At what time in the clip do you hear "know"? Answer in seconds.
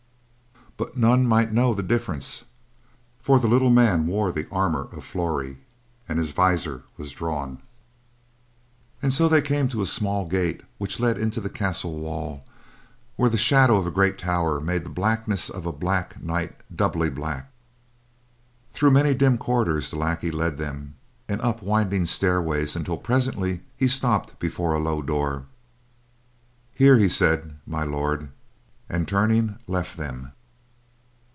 1.53-1.75